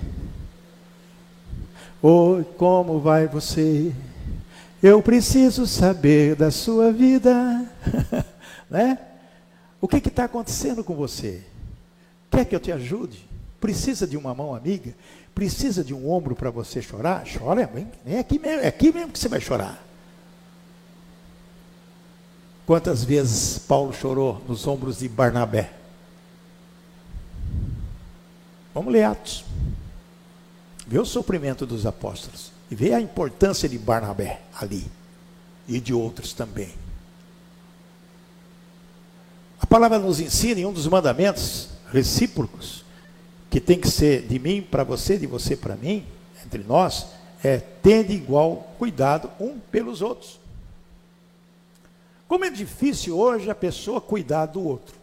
[2.00, 3.92] Oi, como vai você?
[4.82, 7.64] Eu preciso saber da sua vida.
[8.68, 8.98] né?
[9.80, 11.42] O que está acontecendo com você?
[12.30, 13.28] Quer que eu te ajude?
[13.60, 14.92] Precisa de uma mão amiga?
[15.34, 17.24] Precisa de um ombro para você chorar?
[17.24, 17.70] Chora,
[18.04, 19.80] é aqui, mesmo, é aqui mesmo que você vai chorar.
[22.66, 25.72] Quantas vezes Paulo chorou nos ombros de Barnabé?
[28.74, 29.44] Vamos ler Atos.
[30.86, 32.51] Vê o sofrimento dos apóstolos.
[32.72, 34.86] E vê a importância de Barnabé ali.
[35.68, 36.70] E de outros também.
[39.60, 42.82] A palavra nos ensina em um dos mandamentos recíprocos,
[43.50, 46.06] que tem que ser de mim para você, de você para mim,
[46.46, 47.08] entre nós,
[47.44, 50.40] é tende igual cuidado um pelos outros.
[52.26, 54.94] Como é difícil hoje a pessoa cuidar do outro.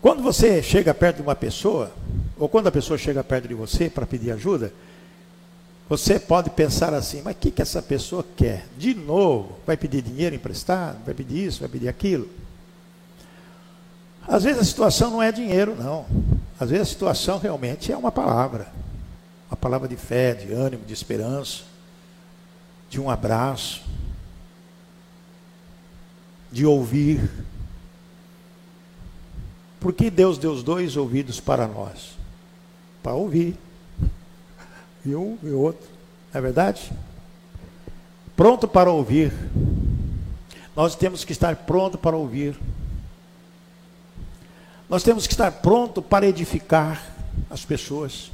[0.00, 1.92] Quando você chega perto de uma pessoa,
[2.38, 4.72] ou quando a pessoa chega perto de você para pedir ajuda,
[5.88, 8.66] você pode pensar assim, mas o que, que essa pessoa quer?
[8.76, 10.98] De novo, vai pedir dinheiro emprestado?
[11.04, 12.28] Vai pedir isso, vai pedir aquilo?
[14.26, 16.04] Às vezes a situação não é dinheiro, não.
[16.60, 18.70] Às vezes a situação realmente é uma palavra.
[19.50, 21.62] Uma palavra de fé, de ânimo, de esperança,
[22.90, 23.82] de um abraço,
[26.52, 27.30] de ouvir.
[29.80, 32.18] Porque Deus deu os dois ouvidos para nós?
[33.02, 33.56] Para ouvir
[35.04, 35.88] e um e outro.
[36.32, 36.92] Não é verdade?
[38.36, 39.32] Pronto para ouvir.
[40.76, 42.56] Nós temos que estar pronto para ouvir.
[44.88, 47.04] Nós temos que estar pronto para edificar
[47.50, 48.30] as pessoas.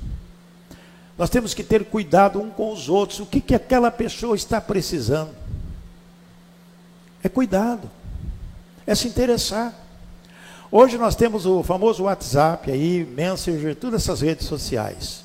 [1.16, 3.20] Nós temos que ter cuidado um com os outros.
[3.20, 5.34] O que, que aquela pessoa está precisando?
[7.22, 7.90] É cuidado.
[8.86, 9.72] É se interessar.
[10.70, 15.23] Hoje nós temos o famoso WhatsApp aí, Messenger, todas essas redes sociais.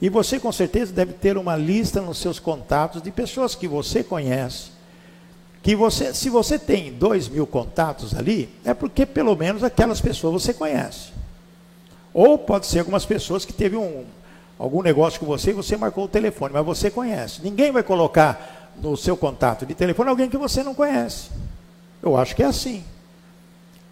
[0.00, 4.04] E você com certeza deve ter uma lista nos seus contatos de pessoas que você
[4.04, 4.70] conhece.
[5.62, 10.42] Que você, se você tem dois mil contatos ali, é porque pelo menos aquelas pessoas
[10.42, 11.08] você conhece.
[12.12, 14.04] Ou pode ser algumas pessoas que teve um,
[14.58, 17.40] algum negócio com você e você marcou o telefone, mas você conhece.
[17.42, 21.30] Ninguém vai colocar no seu contato de telefone alguém que você não conhece.
[22.02, 22.84] Eu acho que é assim.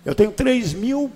[0.04, 1.10] Eu tenho 3 mil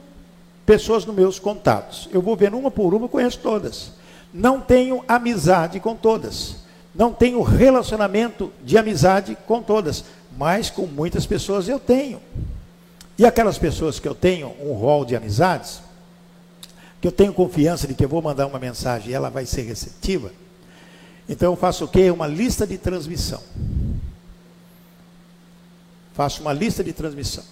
[0.64, 2.09] pessoas nos meus contatos.
[2.12, 3.92] Eu vou vendo uma por uma, conheço todas.
[4.33, 6.57] Não tenho amizade com todas.
[6.95, 10.05] Não tenho relacionamento de amizade com todas.
[10.37, 12.21] Mas com muitas pessoas eu tenho.
[13.19, 15.81] E aquelas pessoas que eu tenho um rol de amizades,
[17.01, 19.62] que eu tenho confiança de que eu vou mandar uma mensagem e ela vai ser
[19.62, 20.31] receptiva,
[21.29, 22.11] então eu faço o quê?
[22.11, 23.43] Uma lista de transmissão.
[26.14, 27.45] Faço uma lista de transmissão.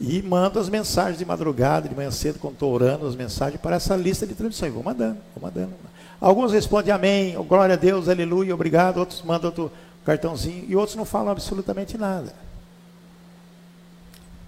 [0.00, 3.76] E mando as mensagens de madrugada, de manhã cedo, quando estou orando, as mensagens para
[3.76, 4.66] essa lista de transmissão.
[4.66, 5.74] E vou mandando, vou mandando.
[6.18, 8.96] Alguns respondem amém, glória a Deus, aleluia, obrigado.
[8.96, 9.70] Outros mandam outro
[10.02, 10.64] cartãozinho.
[10.66, 12.32] E outros não falam absolutamente nada.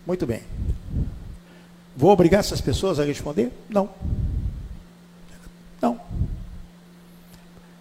[0.07, 0.43] Muito bem.
[1.95, 3.53] Vou obrigar essas pessoas a responder?
[3.69, 3.91] Não.
[5.83, 6.01] Não.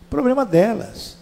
[0.09, 1.20] Problema delas.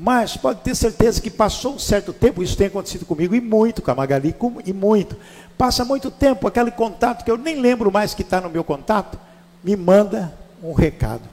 [0.00, 3.82] Mas pode ter certeza que passou um certo tempo, isso tem acontecido comigo e muito,
[3.82, 4.32] com a Magali,
[4.64, 5.16] e muito.
[5.58, 9.18] Passa muito tempo, aquele contato que eu nem lembro mais que está no meu contato,
[9.62, 10.32] me manda
[10.62, 11.28] um recado.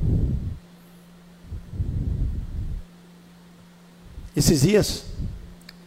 [4.36, 5.06] Esses dias,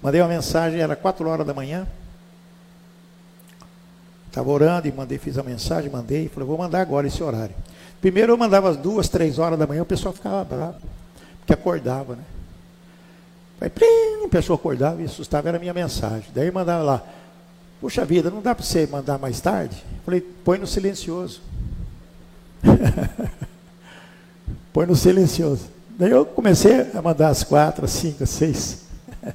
[0.01, 1.85] mandei uma mensagem, era quatro horas da manhã.
[4.29, 7.57] Estava orando e mandei, fiz a mensagem, mandei, falei, vou mandar agora esse horário.
[8.01, 10.77] Primeiro eu mandava às duas, três horas da manhã, o pessoal ficava bravo,
[11.41, 12.23] porque acordava, né?
[13.61, 16.29] Aí, plim, a pessoa acordava e assustava, era a minha mensagem.
[16.35, 17.05] Daí mandava lá,
[17.81, 19.77] Puxa vida, não dá para você mandar mais tarde?
[20.05, 21.41] Falei, põe no silencioso.
[24.73, 25.69] põe no silencioso.
[25.97, 28.85] Daí eu comecei a mandar às quatro, às cinco, às seis.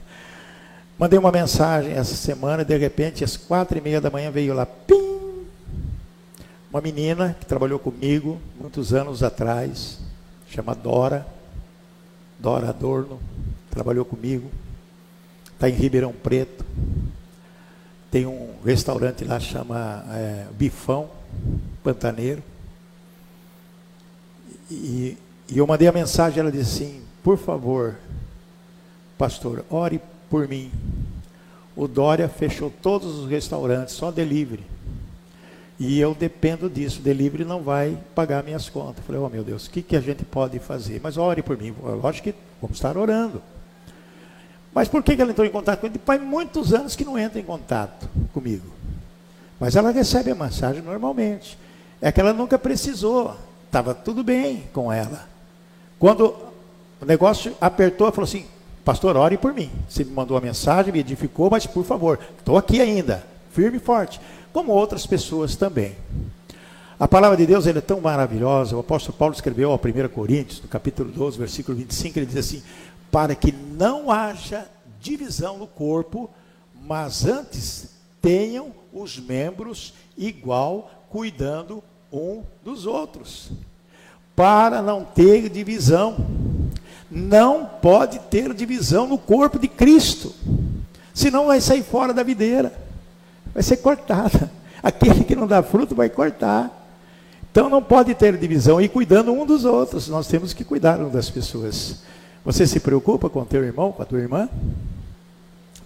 [0.99, 4.53] Mandei uma mensagem essa semana e de repente, às quatro e meia da manhã, veio
[4.53, 5.45] lá, pim!
[6.69, 9.99] Uma menina que trabalhou comigo muitos anos atrás,
[10.49, 11.25] chama Dora,
[12.39, 13.19] Dora Adorno,
[13.73, 14.49] trabalhou comigo,
[15.53, 16.63] está em Ribeirão Preto.
[18.11, 21.09] Tem um restaurante lá, chama é, Bifão,
[21.83, 22.43] Pantaneiro.
[24.69, 25.17] E,
[25.49, 27.95] e eu mandei a mensagem, ela disse assim, por favor,
[29.17, 30.71] pastor, ore por mim.
[31.75, 34.63] O Dória fechou todos os restaurantes, só delivery.
[35.79, 37.01] E eu dependo disso.
[37.01, 39.03] Delivery não vai pagar minhas contas.
[39.03, 41.01] falei, oh meu Deus, o que, que a gente pode fazer?
[41.03, 41.73] Mas ore por mim.
[41.81, 43.41] Lógico que vamos estar orando.
[44.73, 45.99] Mas por que, ela entrou em contato comigo?
[46.05, 48.65] Faz muitos anos que não entra em contato comigo.
[49.59, 51.57] Mas ela recebe a mensagem normalmente.
[52.01, 53.35] É que ela nunca precisou.
[53.65, 55.27] Estava tudo bem com ela.
[55.99, 56.35] Quando
[56.99, 58.45] o negócio apertou, ela falou assim:
[58.83, 59.71] Pastor, ore por mim.
[59.87, 63.79] Você me mandou a mensagem, me edificou, mas por favor, estou aqui ainda, firme e
[63.79, 64.19] forte,
[64.51, 65.95] como outras pessoas também.
[66.99, 68.75] A palavra de Deus é tão maravilhosa.
[68.75, 72.63] O apóstolo Paulo escreveu ao 1 Coríntios, no capítulo 12, versículo 25, ele diz assim:
[73.13, 74.67] Para que não haja
[74.99, 76.31] divisão no corpo,
[76.81, 83.51] mas antes tenham os membros igual, cuidando um dos outros.
[84.35, 86.17] Para não ter divisão.
[87.11, 90.33] Não pode ter divisão no corpo de Cristo.
[91.13, 92.73] Senão vai sair fora da videira.
[93.53, 94.51] Vai ser cortada.
[94.81, 96.89] Aquele que não dá fruto vai cortar.
[97.51, 100.07] Então não pode ter divisão e cuidando um dos outros.
[100.07, 102.01] Nós temos que cuidar um das pessoas.
[102.45, 104.49] Você se preocupa com teu irmão, com a tua irmã?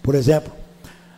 [0.02, 0.52] Por exemplo,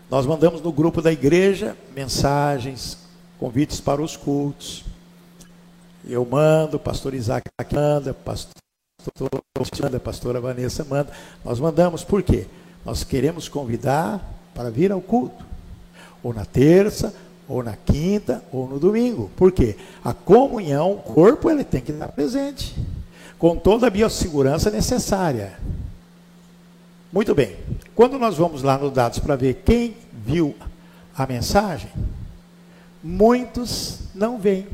[0.10, 2.98] nós mandamos no grupo da igreja mensagens,
[3.40, 4.84] convites para os cultos.
[6.06, 8.52] Eu mando, pastor Isaac manda, pastor
[9.96, 11.12] a pastora Vanessa manda.
[11.44, 12.48] Nós mandamos por quê?
[12.86, 14.22] Nós queremos convidar
[14.54, 15.46] para vir ao culto.
[16.22, 17.14] Ou na terça,
[17.48, 19.32] ou na quinta, ou no domingo.
[19.38, 19.78] Por quê?
[20.04, 22.76] A comunhão, o corpo, ele tem que estar presente.
[23.40, 25.58] Com toda a biossegurança necessária.
[27.12, 27.56] Muito bem.
[27.96, 30.56] Quando nós vamos lá nos dados para ver quem viu
[31.16, 31.90] a mensagem,
[33.04, 34.68] muitos não vêm.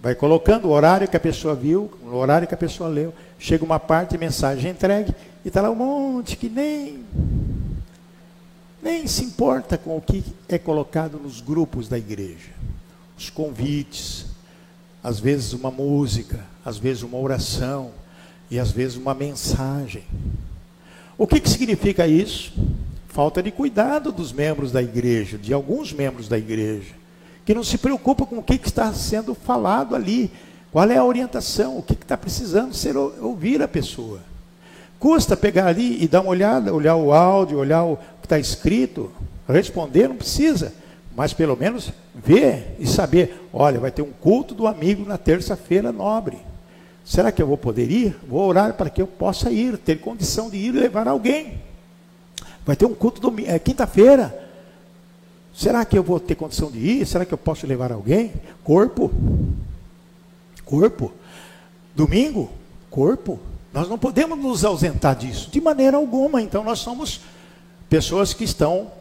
[0.00, 3.12] Vai colocando o horário que a pessoa viu, o horário que a pessoa leu.
[3.38, 5.12] Chega uma parte, mensagem entregue,
[5.44, 7.04] e está lá um monte que nem,
[8.82, 12.50] nem se importa com o que é colocado nos grupos da igreja.
[13.16, 14.26] Os convites,
[15.02, 17.90] às vezes uma música, às vezes uma oração,
[18.50, 20.04] e às vezes uma mensagem.
[21.16, 22.52] O que, que significa isso?
[23.08, 26.98] Falta de cuidado dos membros da igreja, de alguns membros da igreja
[27.48, 30.30] que não se preocupa com o que, que está sendo falado ali,
[30.70, 34.20] qual é a orientação, o que, está precisando ser ouvir a pessoa.
[34.98, 39.10] Custa pegar ali e dar uma olhada, olhar o áudio, olhar o que está escrito,
[39.48, 40.74] responder, não precisa,
[41.18, 45.90] mas pelo menos ver e saber, olha, vai ter um culto do amigo na terça-feira
[45.90, 46.38] nobre.
[47.04, 48.16] Será que eu vou poder ir?
[48.28, 51.60] Vou orar para que eu possa ir, ter condição de ir levar alguém.
[52.64, 54.48] Vai ter um culto é, quinta-feira.
[55.52, 57.04] Será que eu vou ter condição de ir?
[57.04, 58.32] Será que eu posso levar alguém?
[58.62, 59.10] Corpo.
[60.64, 61.10] Corpo.
[61.96, 62.48] Domingo?
[62.90, 63.40] Corpo.
[63.74, 66.40] Nós não podemos nos ausentar disso, de maneira alguma.
[66.40, 67.22] Então, nós somos
[67.90, 68.92] pessoas que estão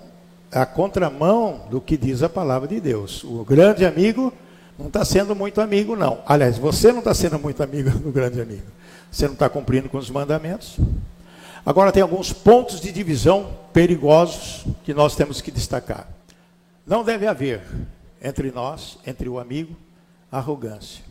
[0.51, 3.23] à contramão do que diz a palavra de Deus.
[3.23, 4.33] O grande amigo
[4.77, 6.19] não está sendo muito amigo, não.
[6.25, 8.67] Aliás, você não está sendo muito amigo do grande amigo.
[9.11, 10.77] Você não está cumprindo com os mandamentos.
[11.65, 16.07] Agora, tem alguns pontos de divisão perigosos que nós temos que destacar.
[16.85, 17.61] Não deve haver
[18.21, 19.75] entre nós, entre o amigo,
[20.31, 21.03] arrogância.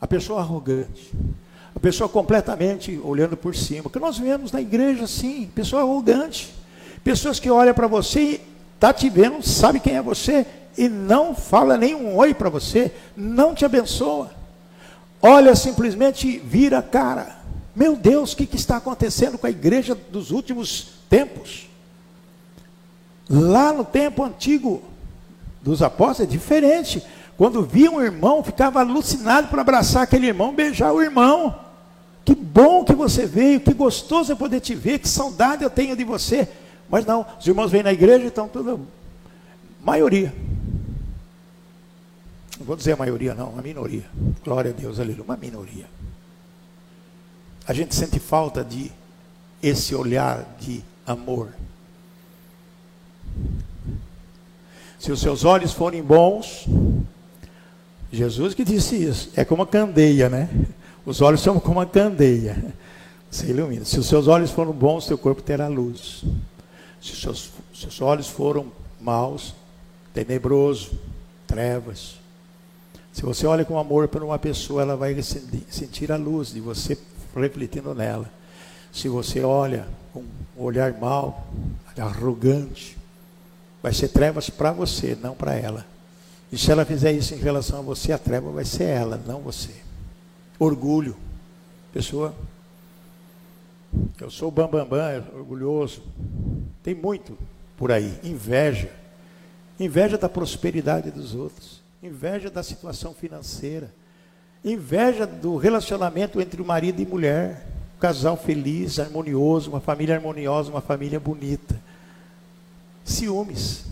[0.00, 1.12] A pessoa arrogante,
[1.74, 6.52] a pessoa completamente olhando por cima, que nós vemos na igreja assim, pessoa arrogante,
[7.06, 8.40] pessoas que olham para você e
[8.80, 10.44] tá te vendo, sabe quem é você
[10.76, 14.32] e não fala nenhum oi para você, não te abençoa.
[15.22, 17.36] Olha simplesmente vira a cara.
[17.76, 21.68] Meu Deus, o que, que está acontecendo com a igreja dos últimos tempos?
[23.30, 24.82] Lá no tempo antigo
[25.62, 27.00] dos apóstolos é diferente.
[27.36, 31.54] Quando via um irmão, ficava alucinado para abraçar aquele irmão, beijar o irmão.
[32.24, 35.96] Que bom que você veio, que gostoso é poder te ver, que saudade eu tenho
[35.96, 36.48] de você.
[36.88, 38.86] Mas não, os irmãos vêm na igreja e estão tudo.
[39.82, 40.32] Maioria.
[42.58, 44.04] Não vou dizer a maioria, não, a minoria.
[44.44, 45.86] Glória a Deus, aleluia, uma minoria.
[47.66, 48.90] A gente sente falta de
[49.62, 51.50] esse olhar de amor
[54.98, 56.66] Se os seus olhos forem bons,
[58.10, 60.48] Jesus que disse isso, é como a candeia, né?
[61.04, 62.74] Os olhos são como uma candeia.
[63.30, 63.84] Você ilumina.
[63.84, 66.24] Se os seus olhos foram bons, seu corpo terá luz.
[67.06, 69.54] Se seus, seus olhos foram maus,
[70.12, 70.98] tenebroso,
[71.46, 72.16] trevas.
[73.12, 76.98] Se você olha com amor para uma pessoa, ela vai sentir a luz de você
[77.34, 78.28] refletindo nela.
[78.92, 81.46] Se você olha com um olhar mau,
[81.96, 82.96] arrogante,
[83.82, 85.86] vai ser trevas para você, não para ela.
[86.50, 89.40] E se ela fizer isso em relação a você, a treva vai ser ela, não
[89.40, 89.74] você.
[90.58, 91.16] Orgulho.
[91.92, 92.34] Pessoa,
[94.20, 96.02] eu sou bambambam, bam, bam, orgulhoso.
[96.86, 97.36] Tem muito
[97.76, 98.16] por aí.
[98.22, 98.92] Inveja.
[99.78, 101.82] Inveja da prosperidade dos outros.
[102.00, 103.92] Inveja da situação financeira.
[104.64, 107.66] Inveja do relacionamento entre o marido e mulher.
[107.96, 111.76] Um casal feliz, harmonioso, uma família harmoniosa, uma família bonita.
[113.04, 113.84] Ciúmes.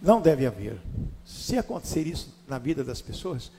[0.00, 0.76] Não deve haver.
[1.24, 3.50] Se acontecer isso na vida das pessoas,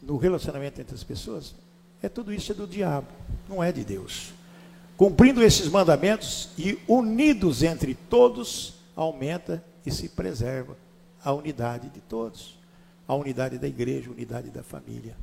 [0.00, 1.54] no relacionamento entre as pessoas,
[2.02, 3.08] é tudo isso é do diabo,
[3.46, 4.32] não é de Deus.
[5.00, 10.76] Cumprindo esses mandamentos e unidos entre todos, aumenta e se preserva
[11.24, 12.58] a unidade de todos,
[13.08, 15.16] a unidade da igreja, a unidade da família.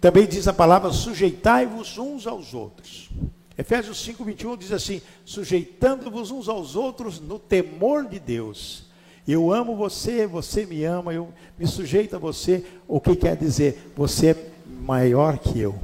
[0.00, 3.08] Também diz a palavra: sujeitai-vos uns aos outros.
[3.56, 8.86] Efésios 5, 21 diz assim: sujeitando-vos uns aos outros no temor de Deus.
[9.24, 12.66] Eu amo você, você me ama, eu me sujeito a você.
[12.88, 13.92] O que quer dizer?
[13.94, 15.78] Você é maior que eu.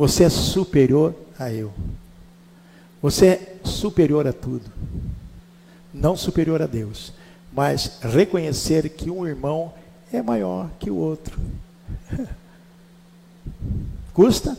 [0.00, 1.70] Você é superior a eu.
[3.02, 4.64] Você é superior a tudo.
[5.92, 7.12] Não superior a Deus,
[7.52, 9.74] mas reconhecer que um irmão
[10.10, 11.38] é maior que o outro.
[14.14, 14.56] Custa?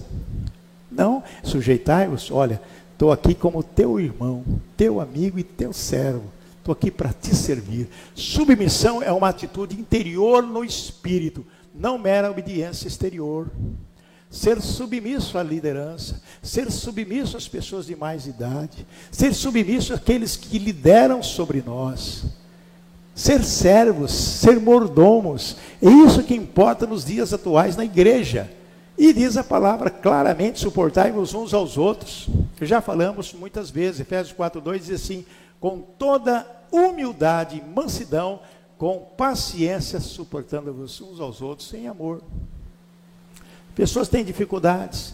[0.91, 1.23] Não.
[1.41, 2.61] Sujeitai-vos, olha,
[2.91, 4.45] estou aqui como teu irmão,
[4.77, 6.25] teu amigo e teu servo.
[6.59, 7.89] Estou aqui para te servir.
[8.13, 13.49] Submissão é uma atitude interior no espírito, não mera obediência exterior.
[14.31, 20.57] Ser submisso à liderança, ser submisso às pessoas de mais idade, ser submisso àqueles que
[20.57, 22.23] lideram sobre nós,
[23.13, 28.49] ser servos, ser mordomos, é isso que importa nos dias atuais na igreja.
[28.97, 32.29] E diz a palavra claramente: suportai-vos uns aos outros.
[32.61, 35.25] Já falamos muitas vezes, Efésios 4,2 diz assim:
[35.59, 38.39] com toda humildade e mansidão,
[38.77, 42.23] com paciência, suportando-vos uns aos outros em amor.
[43.75, 45.13] Pessoas têm dificuldades,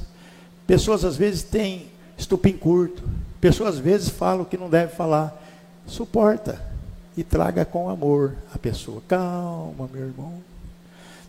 [0.66, 1.88] pessoas às vezes têm
[2.18, 3.03] estupim curto,
[3.39, 5.43] pessoas às vezes falam o que não deve falar.
[5.86, 6.62] Suporta
[7.16, 9.01] e traga com amor a pessoa.
[9.08, 10.41] Calma, meu irmão.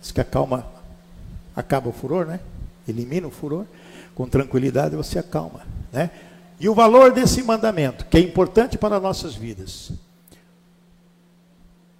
[0.01, 0.67] Diz que a calma
[1.55, 2.41] acaba o furor, né?
[2.87, 3.67] Elimina o furor.
[4.15, 5.61] Com tranquilidade você acalma,
[5.93, 6.11] né?
[6.61, 9.93] E o valor desse mandamento, que é importante para nossas vidas,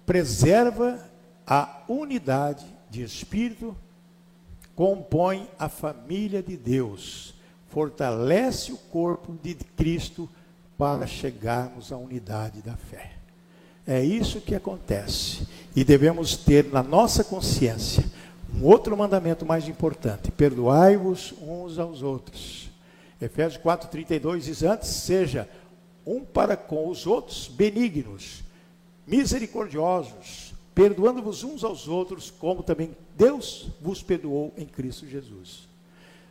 [0.05, 0.99] preserva
[1.47, 3.75] a unidade de espírito,
[4.79, 7.33] compõe a família de Deus,
[7.67, 10.29] fortalece o corpo de Cristo
[10.77, 13.11] para chegarmos à unidade da fé.
[13.85, 15.45] É isso que acontece.
[15.75, 18.05] E devemos ter na nossa consciência
[18.55, 22.69] um outro mandamento mais importante: perdoai-vos uns aos outros.
[23.21, 25.45] Efésios 4,32 diz: Antes seja
[26.05, 28.45] um para com os outros benignos
[29.05, 30.48] misericordiosos,
[30.79, 35.67] perdoando-vos uns aos outros, como também Deus vos perdoou em Cristo Jesus.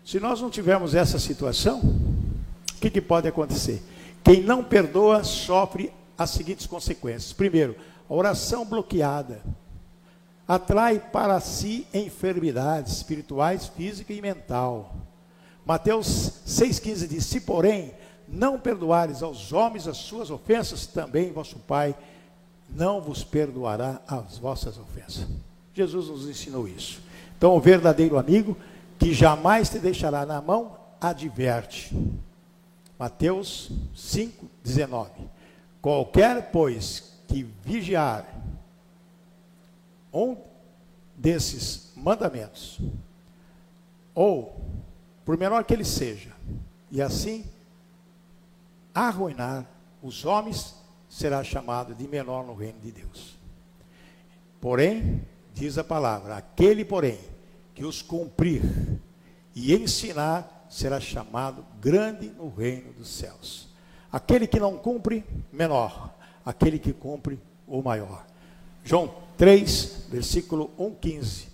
[0.02, 3.82] Se nós não tivermos essa situação, o que, que pode acontecer?
[4.24, 7.30] Quem não perdoa sofre as seguintes consequências.
[7.30, 7.76] Primeiro,
[8.08, 9.42] a oração bloqueada
[10.46, 14.96] atrai para si enfermidades espirituais, física e mental.
[15.62, 17.92] Mateus 6,15 diz: Se, porém,
[18.26, 21.94] não perdoares aos homens as suas ofensas, também vosso Pai
[22.68, 25.26] não vos perdoará as vossas ofensas.
[25.74, 27.00] Jesus nos ensinou isso.
[27.36, 28.56] Então, o verdadeiro amigo,
[28.98, 31.96] que jamais te deixará na mão, adverte.
[32.98, 35.10] Mateus 5, 19.
[35.80, 38.26] Qualquer, pois, que vigiar
[40.12, 40.36] um
[41.16, 42.78] desses mandamentos,
[44.14, 44.60] ou,
[45.24, 46.30] por menor que ele seja,
[46.90, 47.44] e assim
[48.94, 49.66] arruinar
[50.02, 50.74] os homens
[51.08, 53.36] será chamado de menor no reino de Deus.
[54.60, 57.18] Porém, diz a palavra: aquele, porém,
[57.74, 58.62] que os cumprir
[59.54, 63.68] e ensinar, será chamado grande no reino dos céus.
[64.10, 66.14] Aquele que não cumpre, menor.
[66.44, 68.26] Aquele que cumpre, o maior.
[68.84, 71.48] João 3, versículo 1, 15.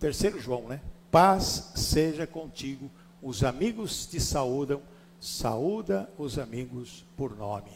[0.00, 0.80] Terceiro João, né?
[1.10, 2.90] Paz seja contigo.
[3.22, 4.80] Os amigos te saúdam.
[5.20, 7.70] Saúda os amigos por nome.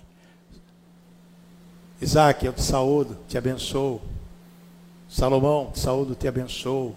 [2.03, 4.01] Isaac, eu te saúdo, te abençoo.
[5.09, 6.97] Salomão, te saúdo, te abençoo.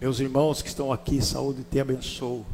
[0.00, 2.44] Meus irmãos que estão aqui, saúdo e te abençoo.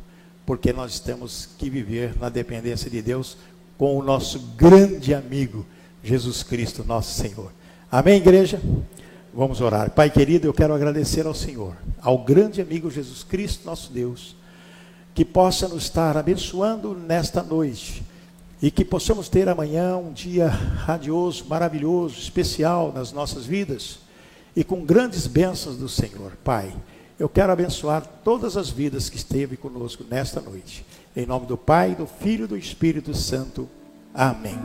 [0.45, 3.39] Porque nós temos que viver na dependência de Deus
[3.79, 5.65] com o nosso grande amigo,
[6.05, 7.51] Jesus Cristo, nosso Senhor.
[7.91, 8.61] Amém, igreja?
[9.33, 9.91] Vamos orar.
[9.91, 14.37] Pai querido, eu quero agradecer ao Senhor, ao grande amigo Jesus Cristo, nosso Deus,
[15.15, 18.03] que possa nos estar abençoando nesta noite
[18.61, 24.01] e que possamos ter amanhã um dia radioso, maravilhoso, especial nas nossas vidas
[24.57, 26.33] e com grandes bênçãos do Senhor.
[26.43, 26.75] Pai,
[27.19, 30.85] eu quero abençoar todas as vidas que esteve conosco nesta noite.
[31.17, 33.69] Em nome do Pai, do Filho e do Espírito Santo.
[34.13, 34.59] Amém.